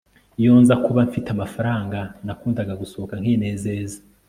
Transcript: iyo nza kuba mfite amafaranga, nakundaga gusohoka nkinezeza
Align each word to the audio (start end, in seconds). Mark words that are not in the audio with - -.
iyo 0.39 0.53
nza 0.61 0.75
kuba 0.83 0.99
mfite 1.09 1.29
amafaranga, 1.35 1.99
nakundaga 2.25 2.73
gusohoka 2.81 3.15
nkinezeza 3.21 3.97